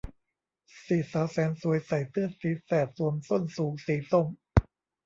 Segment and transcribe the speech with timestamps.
[0.85, 4.27] สี่สาวแสนสวยใส่เสื้อสีแสดสวมส้นสูงสีส้ม